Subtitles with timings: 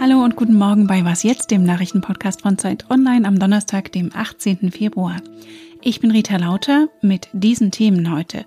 [0.00, 4.10] Hallo und guten Morgen bei Was jetzt, dem Nachrichtenpodcast von Zeit Online am Donnerstag, dem
[4.14, 4.70] 18.
[4.70, 5.16] Februar.
[5.82, 8.46] Ich bin Rita Lauter mit diesen Themen heute.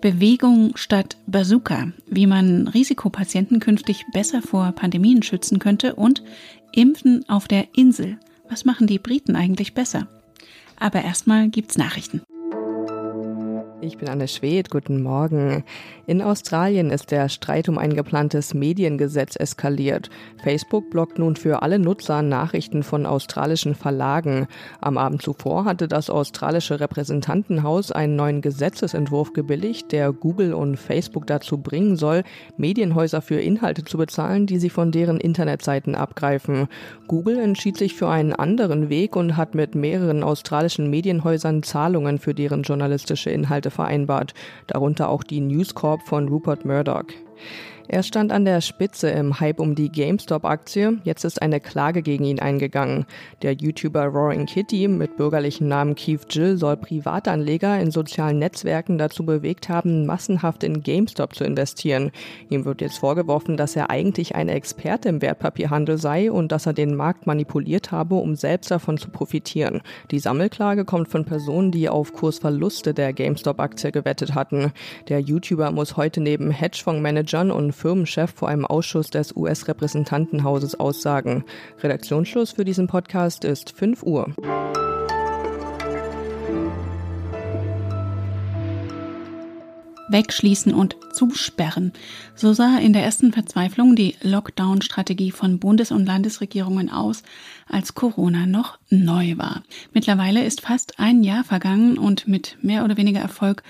[0.00, 6.22] Bewegung statt Bazooka, wie man Risikopatienten künftig besser vor Pandemien schützen könnte und
[6.72, 8.18] Impfen auf der Insel.
[8.48, 10.06] Was machen die Briten eigentlich besser?
[10.78, 12.22] Aber erstmal gibt's Nachrichten.
[13.82, 15.62] Ich bin Anne Schwed, guten Morgen.
[16.06, 20.08] In Australien ist der Streit um ein geplantes Mediengesetz eskaliert.
[20.42, 24.46] Facebook blockt nun für alle Nutzer Nachrichten von australischen Verlagen.
[24.80, 31.26] Am Abend zuvor hatte das australische Repräsentantenhaus einen neuen Gesetzesentwurf gebilligt, der Google und Facebook
[31.26, 32.22] dazu bringen soll,
[32.56, 36.68] Medienhäuser für Inhalte zu bezahlen, die sie von deren Internetseiten abgreifen.
[37.08, 42.32] Google entschied sich für einen anderen Weg und hat mit mehreren australischen Medienhäusern Zahlungen für
[42.32, 44.34] deren journalistische Inhalte vereinbart,
[44.66, 47.04] darunter auch die News Corp von Rupert Murdoch.
[47.88, 50.98] Er stand an der Spitze im Hype um die GameStop-Aktie.
[51.04, 53.06] Jetzt ist eine Klage gegen ihn eingegangen.
[53.42, 59.24] Der YouTuber Roaring Kitty mit bürgerlichen Namen Keith Jill soll Privatanleger in sozialen Netzwerken dazu
[59.24, 62.10] bewegt haben, massenhaft in GameStop zu investieren.
[62.50, 66.72] Ihm wird jetzt vorgeworfen, dass er eigentlich ein Experte im Wertpapierhandel sei und dass er
[66.72, 69.80] den Markt manipuliert habe, um selbst davon zu profitieren.
[70.10, 74.72] Die Sammelklage kommt von Personen, die auf Kursverluste der GameStop-Aktie gewettet hatten.
[75.08, 81.44] Der YouTuber muss heute neben Hedgefondsmanagern und Firmenchef vor einem Ausschuss des US-Repräsentantenhauses aussagen.
[81.82, 84.34] Redaktionsschluss für diesen Podcast ist 5 Uhr.
[90.08, 91.92] wegschließen und zusperren.
[92.34, 97.22] So sah in der ersten Verzweiflung die Lockdown-Strategie von Bundes- und Landesregierungen aus,
[97.68, 99.62] als Corona noch neu war.
[99.92, 103.62] Mittlerweile ist fast ein Jahr vergangen und mit mehr oder weniger Erfolg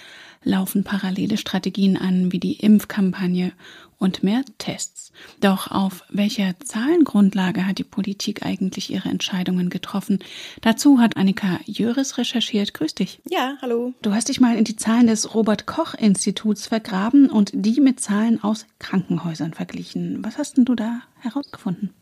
[0.43, 3.53] laufen parallele Strategien an, wie die Impfkampagne
[3.99, 5.13] und mehr Tests.
[5.41, 10.19] Doch auf welcher Zahlengrundlage hat die Politik eigentlich ihre Entscheidungen getroffen?
[10.61, 12.75] Dazu hat Annika Jöris recherchiert.
[12.75, 13.21] Grüß dich.
[13.29, 13.95] Ja, hallo.
[14.03, 18.01] Du hast dich mal in die Zahlen des Robert Koch Instituts vergraben und die mit
[18.01, 20.25] Zahlen aus Krankenhäusern verglichen.
[20.25, 21.95] Was hast denn du da herausgefunden?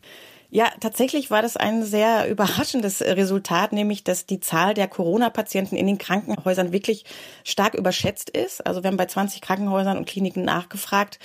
[0.55, 5.87] Ja, tatsächlich war das ein sehr überraschendes Resultat, nämlich dass die Zahl der Corona-Patienten in
[5.87, 7.03] den Krankenhäusern wirklich
[7.43, 8.65] stark überschätzt ist.
[8.65, 11.19] Also wir haben bei 20 Krankenhäusern und Kliniken nachgefragt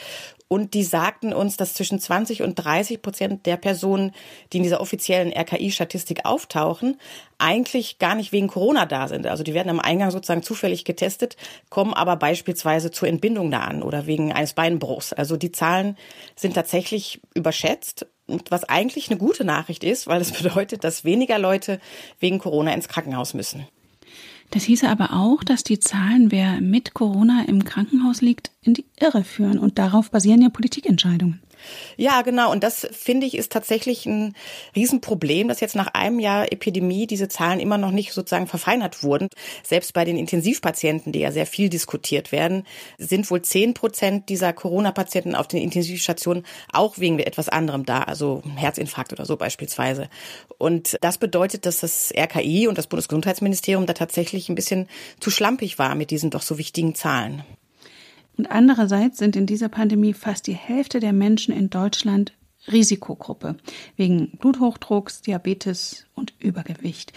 [0.52, 4.10] und die sagten uns, dass zwischen 20 und 30 Prozent der Personen,
[4.52, 6.98] die in dieser offiziellen RKI-Statistik auftauchen,
[7.38, 9.28] eigentlich gar nicht wegen Corona da sind.
[9.28, 11.36] Also die werden am Eingang sozusagen zufällig getestet,
[11.68, 15.12] kommen aber beispielsweise zur Entbindung da an oder wegen eines Beinbruchs.
[15.12, 15.96] Also die Zahlen
[16.34, 18.06] sind tatsächlich überschätzt
[18.48, 21.80] was eigentlich eine gute Nachricht ist, weil es bedeutet, dass weniger Leute
[22.20, 23.66] wegen Corona ins Krankenhaus müssen.
[24.50, 28.84] Das hieße aber auch, dass die Zahlen, wer mit Corona im Krankenhaus liegt, in die
[28.98, 29.58] Irre führen.
[29.58, 31.40] Und darauf basieren ja Politikentscheidungen.
[31.96, 32.50] Ja, genau.
[32.50, 34.34] Und das finde ich ist tatsächlich ein
[34.74, 39.28] Riesenproblem, dass jetzt nach einem Jahr Epidemie diese Zahlen immer noch nicht sozusagen verfeinert wurden.
[39.62, 42.64] Selbst bei den Intensivpatienten, die ja sehr viel diskutiert werden,
[42.98, 48.42] sind wohl zehn Prozent dieser Corona-Patienten auf den Intensivstationen auch wegen etwas anderem da, also
[48.56, 50.08] Herzinfarkt oder so beispielsweise.
[50.58, 54.88] Und das bedeutet, dass das RKI und das Bundesgesundheitsministerium da tatsächlich ein bisschen
[55.20, 57.44] zu schlampig war mit diesen doch so wichtigen Zahlen.
[58.40, 62.32] Und andererseits sind in dieser Pandemie fast die Hälfte der Menschen in Deutschland
[62.72, 63.56] Risikogruppe
[63.96, 67.12] wegen Bluthochdrucks, Diabetes und Übergewicht.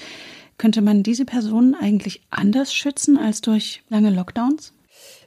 [0.58, 4.74] Könnte man diese Personen eigentlich anders schützen als durch lange Lockdowns?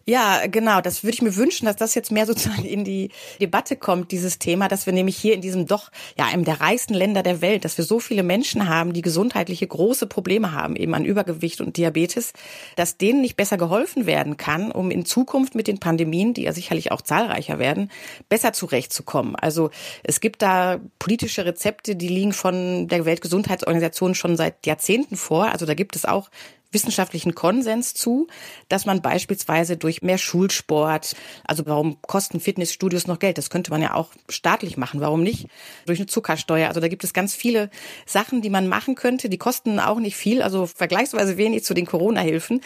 [0.08, 0.80] Ja, genau.
[0.80, 4.38] Das würde ich mir wünschen, dass das jetzt mehr sozusagen in die Debatte kommt, dieses
[4.38, 7.64] Thema, dass wir nämlich hier in diesem doch, ja, einem der reichsten Länder der Welt,
[7.64, 11.76] dass wir so viele Menschen haben, die gesundheitliche große Probleme haben, eben an Übergewicht und
[11.76, 12.34] Diabetes,
[12.76, 16.52] dass denen nicht besser geholfen werden kann, um in Zukunft mit den Pandemien, die ja
[16.52, 17.90] sicherlich auch zahlreicher werden,
[18.28, 19.34] besser zurechtzukommen.
[19.34, 19.70] Also
[20.04, 25.46] es gibt da politische Rezepte, die liegen von der Weltgesundheitsorganisation schon seit Jahrzehnten vor.
[25.46, 26.30] Also da gibt es auch
[26.72, 28.26] wissenschaftlichen Konsens zu,
[28.68, 33.38] dass man beispielsweise durch mehr Schulsport, also warum kosten Fitnessstudios noch Geld?
[33.38, 35.00] Das könnte man ja auch staatlich machen.
[35.00, 35.48] Warum nicht?
[35.86, 36.68] Durch eine Zuckersteuer.
[36.68, 37.70] Also da gibt es ganz viele
[38.04, 39.28] Sachen, die man machen könnte.
[39.28, 42.60] Die kosten auch nicht viel, also vergleichsweise wenig zu den Corona-Hilfen,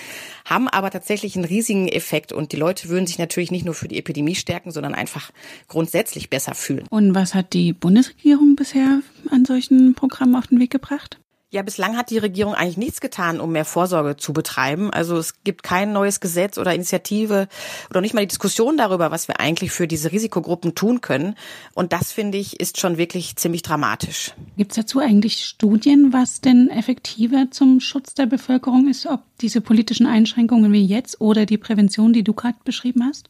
[0.45, 2.33] haben aber tatsächlich einen riesigen Effekt.
[2.33, 5.31] Und die Leute würden sich natürlich nicht nur für die Epidemie stärken, sondern einfach
[5.69, 6.87] grundsätzlich besser fühlen.
[6.91, 11.20] Und was hat die Bundesregierung bisher an solchen Programmen auf den Weg gebracht?
[11.53, 14.93] Ja, bislang hat die Regierung eigentlich nichts getan, um mehr Vorsorge zu betreiben.
[14.93, 17.49] Also es gibt kein neues Gesetz oder Initiative
[17.91, 21.35] oder nicht mal die Diskussion darüber, was wir eigentlich für diese Risikogruppen tun können.
[21.75, 24.33] Und das, finde ich, ist schon wirklich ziemlich dramatisch.
[24.57, 29.61] Gibt es dazu eigentlich Studien, was denn effektiver zum Schutz der Bevölkerung ist, ob diese
[29.61, 33.29] politischen Einschränkungen wie jetzt oder die Prävention, die du gerade beschrieben hast?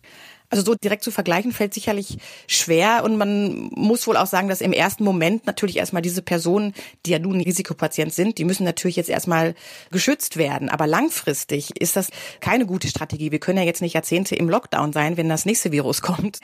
[0.51, 2.19] Also so direkt zu vergleichen fällt sicherlich
[2.49, 6.75] schwer und man muss wohl auch sagen, dass im ersten Moment natürlich erstmal diese Personen,
[7.07, 9.55] die ja nun Risikopatient sind, die müssen natürlich jetzt erstmal
[9.93, 10.69] geschützt werden.
[10.69, 12.09] Aber langfristig ist das
[12.41, 13.31] keine gute Strategie.
[13.31, 16.41] Wir können ja jetzt nicht Jahrzehnte im Lockdown sein, wenn das nächste Virus kommt.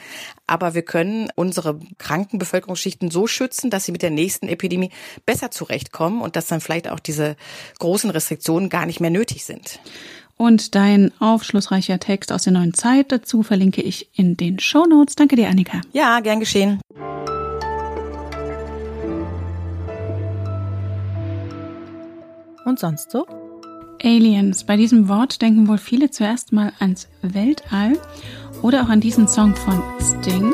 [0.47, 4.91] Aber wir können unsere kranken Bevölkerungsschichten so schützen, dass sie mit der nächsten Epidemie
[5.25, 7.35] besser zurechtkommen und dass dann vielleicht auch diese
[7.81, 9.81] großen Restriktionen gar nicht mehr nötig sind.
[10.37, 15.15] Und dein aufschlussreicher Text aus der neuen Zeit dazu verlinke ich in den Show Notes.
[15.15, 15.81] Danke dir, Annika.
[15.93, 16.81] Ja, gern geschehen.
[22.65, 23.27] Und sonst so?
[24.03, 24.65] Aliens.
[24.65, 27.95] Bei diesem Wort denken wohl viele zuerst mal ans Weltall
[28.63, 30.53] oder auch an diesen Song von Sting.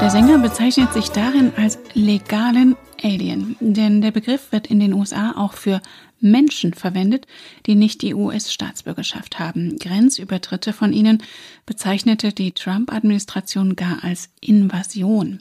[0.00, 5.34] Der Sänger bezeichnet sich darin als legalen Alien, denn der Begriff wird in den USA
[5.36, 5.82] auch für
[6.20, 7.26] Menschen verwendet,
[7.66, 9.76] die nicht die US-Staatsbürgerschaft haben.
[9.78, 11.22] Grenzübertritte von ihnen
[11.66, 15.40] bezeichnete die Trump-Administration gar als Invasion.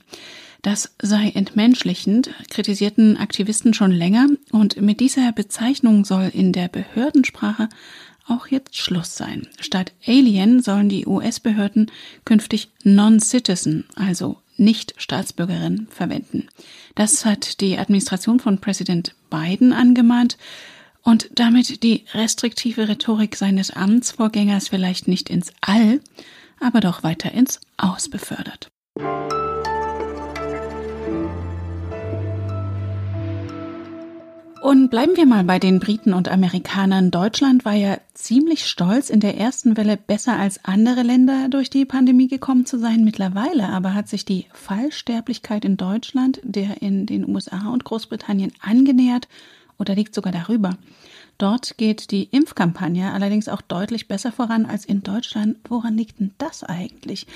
[0.64, 7.70] Das sei entmenschlichend, kritisierten Aktivisten schon länger, und mit dieser Bezeichnung soll in der Behördensprache
[8.28, 9.48] auch jetzt Schluss sein.
[9.60, 11.92] Statt Alien sollen die US-Behörden
[12.26, 16.48] künftig Non-Citizen, also nicht-Staatsbürgerin verwenden.
[16.96, 20.38] Das hat die Administration von Präsident Biden angemahnt
[21.04, 26.02] und damit die restriktive Rhetorik seines Amtsvorgängers vielleicht nicht ins All,
[26.60, 28.70] aber doch weiter ins Aus befördert.
[34.62, 37.12] Und bleiben wir mal bei den Briten und Amerikanern.
[37.12, 41.86] Deutschland war ja ziemlich stolz, in der ersten Welle besser als andere Länder durch die
[41.86, 43.04] Pandemie gekommen zu sein.
[43.04, 49.28] Mittlerweile aber hat sich die Fallsterblichkeit in Deutschland der in den USA und Großbritannien angenähert
[49.78, 50.78] oder liegt sogar darüber.
[51.38, 55.58] Dort geht die Impfkampagne allerdings auch deutlich besser voran als in Deutschland.
[55.70, 57.28] Woran liegt denn das eigentlich?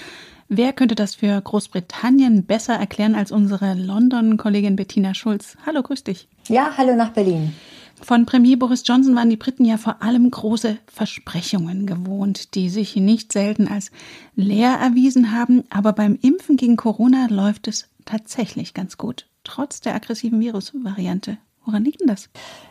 [0.54, 5.56] Wer könnte das für Großbritannien besser erklären als unsere London-Kollegin Bettina Schulz?
[5.66, 6.28] Hallo, grüß dich.
[6.50, 7.56] Ja, hallo nach Berlin.
[8.02, 12.98] Von Premier Boris Johnson waren die Briten ja vor allem große Versprechungen gewohnt, die sich
[12.98, 13.92] nicht selten als
[14.36, 15.64] leer erwiesen haben.
[15.70, 21.38] Aber beim Impfen gegen Corona läuft es tatsächlich ganz gut, trotz der aggressiven Virusvariante.
[21.64, 22.28] Woran liegt denn das?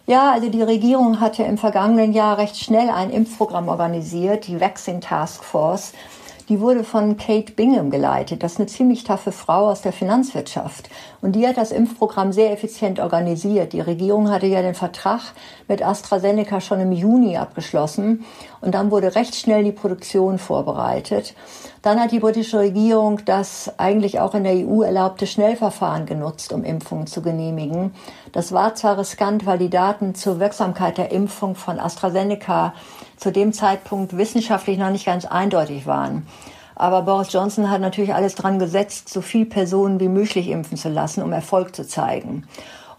[0.06, 5.00] Ja, also die Regierung hatte im vergangenen Jahr recht schnell ein Impfprogramm organisiert, die Vaccine
[5.00, 5.94] Task Force.
[6.50, 8.42] Die wurde von Kate Bingham geleitet.
[8.42, 10.90] Das ist eine ziemlich taffe Frau aus der Finanzwirtschaft.
[11.22, 13.72] Und die hat das Impfprogramm sehr effizient organisiert.
[13.72, 15.20] Die Regierung hatte ja den Vertrag
[15.68, 18.24] mit AstraZeneca schon im Juni abgeschlossen.
[18.60, 21.34] Und dann wurde recht schnell die Produktion vorbereitet.
[21.82, 26.64] Dann hat die britische Regierung das eigentlich auch in der EU erlaubte Schnellverfahren genutzt, um
[26.64, 27.94] Impfungen zu genehmigen.
[28.32, 32.74] Das war zwar riskant, weil die Daten zur Wirksamkeit der Impfung von AstraZeneca
[33.20, 36.26] zu dem Zeitpunkt wissenschaftlich noch nicht ganz eindeutig waren.
[36.74, 40.88] Aber Boris Johnson hat natürlich alles dran gesetzt, so viel Personen wie möglich impfen zu
[40.88, 42.44] lassen, um Erfolg zu zeigen.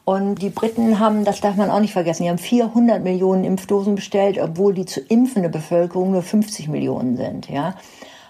[0.05, 3.95] Und die Briten haben, das darf man auch nicht vergessen, die haben 400 Millionen Impfdosen
[3.95, 7.75] bestellt, obwohl die zu impfende Bevölkerung nur 50 Millionen sind, ja.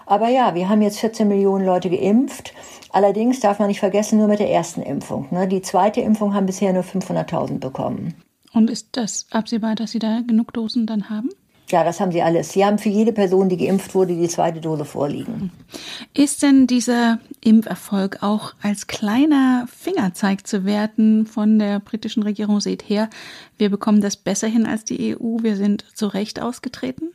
[0.05, 2.53] Aber ja, wir haben jetzt 14 Millionen Leute geimpft.
[2.91, 5.27] Allerdings darf man nicht vergessen, nur mit der ersten Impfung.
[5.31, 5.47] Ne?
[5.47, 8.15] Die zweite Impfung haben bisher nur 500.000 bekommen.
[8.53, 11.29] Und ist das absehbar, dass Sie da genug Dosen dann haben?
[11.71, 12.51] Ja, das haben sie alles.
[12.51, 15.51] Sie haben für jede Person, die geimpft wurde, die zweite Dose vorliegen.
[16.13, 22.59] Ist denn dieser Impferfolg auch als kleiner Fingerzeig zu werten von der britischen Regierung?
[22.59, 23.09] Seht her,
[23.57, 25.37] wir bekommen das besser hin als die EU.
[25.41, 27.09] Wir sind zu Recht ausgetreten?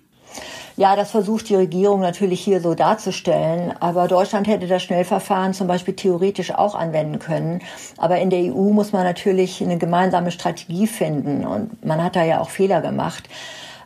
[0.76, 3.75] Ja, das versucht die Regierung natürlich hier so darzustellen.
[3.80, 7.60] Aber Deutschland hätte das Schnellverfahren zum Beispiel theoretisch auch anwenden können.
[7.96, 11.46] Aber in der EU muss man natürlich eine gemeinsame Strategie finden.
[11.46, 13.28] Und man hat da ja auch Fehler gemacht.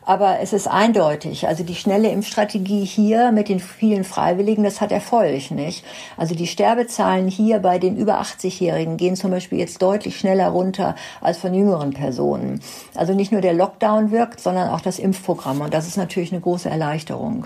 [0.03, 1.47] Aber es ist eindeutig.
[1.47, 5.85] Also die schnelle Impfstrategie hier mit den vielen Freiwilligen, das hat Erfolg, nicht?
[6.17, 10.95] Also die Sterbezahlen hier bei den über 80-Jährigen gehen zum Beispiel jetzt deutlich schneller runter
[11.21, 12.61] als von jüngeren Personen.
[12.95, 15.61] Also nicht nur der Lockdown wirkt, sondern auch das Impfprogramm.
[15.61, 17.45] Und das ist natürlich eine große Erleichterung.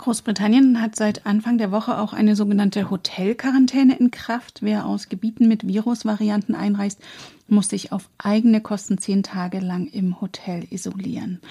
[0.00, 4.62] Großbritannien hat seit Anfang der Woche auch eine sogenannte Hotelquarantäne in Kraft.
[4.62, 7.02] Wer aus Gebieten mit Virusvarianten einreist,
[7.48, 11.42] muss sich auf eigene Kosten zehn Tage lang im Hotel isolieren.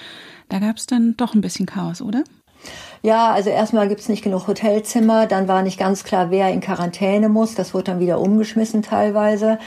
[0.48, 2.24] Da gab es dann doch ein bisschen Chaos, oder?
[3.02, 7.30] Ja, also erstmal gibt's nicht genug Hotelzimmer, dann war nicht ganz klar, wer in Quarantäne
[7.30, 7.54] muss.
[7.54, 9.58] Das wurde dann wieder umgeschmissen teilweise.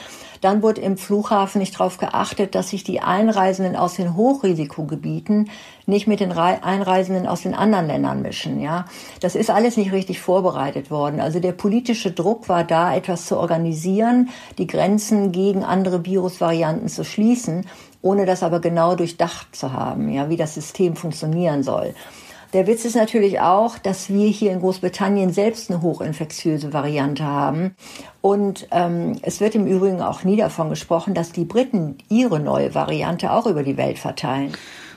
[0.43, 5.49] Dann wurde im Flughafen nicht darauf geachtet, dass sich die Einreisenden aus den Hochrisikogebieten
[5.85, 8.59] nicht mit den Einreisenden aus den anderen Ländern mischen.
[8.59, 8.85] Ja,
[9.21, 11.21] das ist alles nicht richtig vorbereitet worden.
[11.21, 17.05] Also der politische Druck war da, etwas zu organisieren, die Grenzen gegen andere Virusvarianten zu
[17.05, 17.65] schließen,
[18.01, 21.95] ohne das aber genau durchdacht zu haben, ja, wie das System funktionieren soll.
[22.53, 27.75] Der Witz ist natürlich auch, dass wir hier in Großbritannien selbst eine hochinfektiöse Variante haben.
[28.21, 32.75] Und ähm, es wird im Übrigen auch nie davon gesprochen, dass die Briten ihre neue
[32.75, 34.51] Variante auch über die Welt verteilen.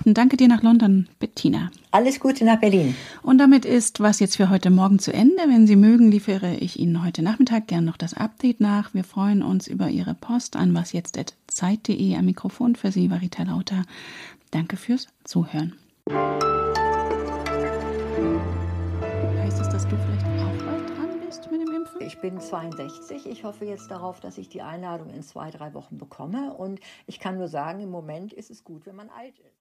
[0.05, 1.71] Und danke dir nach London, Bettina.
[1.91, 2.95] Alles Gute nach Berlin.
[3.23, 5.43] Und damit ist was jetzt für heute Morgen zu Ende.
[5.49, 8.93] Wenn Sie mögen, liefere ich Ihnen heute Nachmittag gern noch das Update nach.
[8.93, 12.17] Wir freuen uns über Ihre Post an wasjetzt.zeit.de.
[12.17, 13.85] Am Mikrofon für Sie war Rita Lauter.
[14.51, 15.73] Danke fürs Zuhören.
[22.01, 23.27] Ich bin 62.
[23.27, 26.55] Ich hoffe jetzt darauf, dass ich die Einladung in zwei, drei Wochen bekomme.
[26.55, 29.47] Und ich kann nur sagen, im Moment ist es gut, wenn man alt ist.